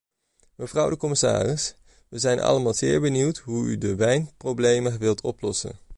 [0.55, 1.75] Mevrouw de commissaris,
[2.07, 5.79] we zijn allemaal zeer benieuwd hoe u de wijnproblemen wilt oplossen.